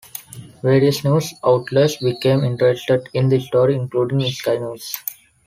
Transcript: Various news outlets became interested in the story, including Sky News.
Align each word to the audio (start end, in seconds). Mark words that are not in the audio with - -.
Various 0.63 1.03
news 1.03 1.31
outlets 1.45 1.97
became 1.97 2.43
interested 2.43 3.07
in 3.13 3.29
the 3.29 3.39
story, 3.39 3.75
including 3.75 4.27
Sky 4.31 4.57
News. 4.57 4.95